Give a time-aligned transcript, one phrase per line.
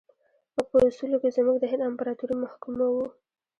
[0.55, 3.05] موږ په اصولو کې زموږ د هند امپراطوري محکوموو.